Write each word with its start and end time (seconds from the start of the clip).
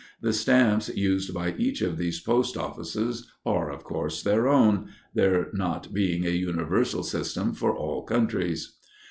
The 0.19 0.33
stamps 0.33 0.89
used 0.97 1.31
by 1.31 1.53
each 1.59 1.83
of 1.83 1.99
these 1.99 2.19
post 2.19 2.57
offices 2.57 3.29
are, 3.45 3.69
of 3.71 3.83
course, 3.83 4.23
their 4.23 4.47
own, 4.47 4.87
there 5.13 5.49
not 5.53 5.93
being 5.93 6.25
a 6.25 6.31
universal 6.31 7.03
system 7.03 7.53
for 7.53 7.75
all 7.75 8.01
countries. 8.01 8.79